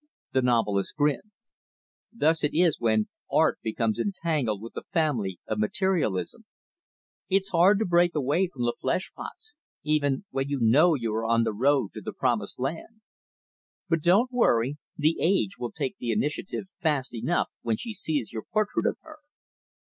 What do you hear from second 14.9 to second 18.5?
'The Age' will take the initiative fast enough when she sees your